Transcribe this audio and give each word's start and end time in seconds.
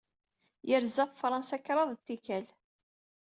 Yerza 0.69 1.03
ɣef 1.03 1.15
Fṛansa 1.21 1.57
kraḍ 1.65 1.89
tikkal. 2.05 2.45